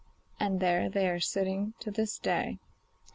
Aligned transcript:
And 0.39 0.59
there 0.59 0.89
they 0.89 1.07
are 1.11 1.19
sitting 1.19 1.75
to 1.81 1.91
this 1.91 2.17
day. 2.17 2.57